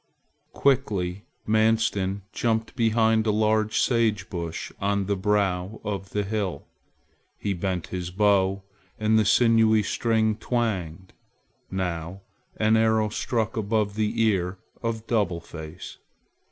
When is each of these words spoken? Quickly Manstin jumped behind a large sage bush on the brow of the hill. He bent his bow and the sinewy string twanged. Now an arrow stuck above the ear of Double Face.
Quickly 0.53 1.25
Manstin 1.45 2.23
jumped 2.33 2.75
behind 2.75 3.27
a 3.27 3.31
large 3.31 3.79
sage 3.79 4.31
bush 4.31 4.71
on 4.79 5.05
the 5.05 5.15
brow 5.15 5.79
of 5.83 6.09
the 6.09 6.23
hill. 6.23 6.65
He 7.37 7.53
bent 7.53 7.85
his 7.93 8.09
bow 8.09 8.63
and 8.99 9.19
the 9.19 9.25
sinewy 9.25 9.83
string 9.83 10.37
twanged. 10.37 11.13
Now 11.69 12.21
an 12.57 12.77
arrow 12.77 13.09
stuck 13.09 13.55
above 13.55 13.93
the 13.93 14.19
ear 14.23 14.57
of 14.81 15.05
Double 15.05 15.39
Face. 15.39 15.99